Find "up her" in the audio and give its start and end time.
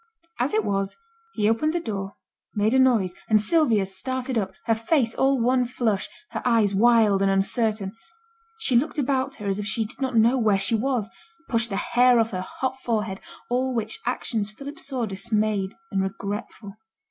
4.35-4.73